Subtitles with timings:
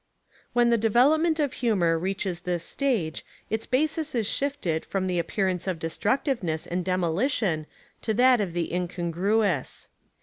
[0.53, 5.47] When the development of humour reaches this stage its basis is shifted from the appear
[5.47, 7.67] ance of destructiveness and demolition
[8.01, 9.89] to that of the incongruous.